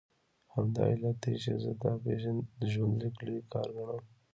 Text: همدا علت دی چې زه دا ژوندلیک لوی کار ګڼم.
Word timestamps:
همدا 0.53 0.83
علت 0.91 1.17
دی 1.23 1.33
چې 1.43 1.51
زه 1.63 1.71
دا 1.81 1.91
ژوندلیک 2.71 3.15
لوی 3.25 3.41
کار 3.53 3.67
ګڼم. 3.75 4.03